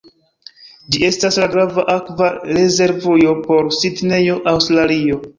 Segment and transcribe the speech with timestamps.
[0.93, 5.19] Ĝi estas la grava akva rezervujo por Sidnejo, Aŭstralio.